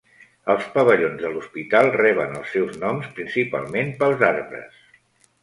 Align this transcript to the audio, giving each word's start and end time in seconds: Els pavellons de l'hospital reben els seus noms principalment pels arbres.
Els 0.51 0.63
pavellons 0.77 1.19
de 1.25 1.29
l'hospital 1.33 1.89
reben 1.97 2.33
els 2.39 2.49
seus 2.57 2.81
noms 2.85 3.11
principalment 3.21 3.95
pels 4.01 4.27
arbres. 4.33 4.83